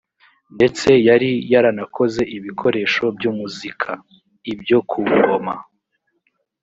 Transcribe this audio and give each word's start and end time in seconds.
ndetse 0.55 0.89
yari 1.07 1.29
yaranakoze 1.53 2.21
ibikoresho 2.37 3.03
by’umuzika.ibyo 3.17 4.77
ku 4.89 4.99
ngoma 5.11 5.55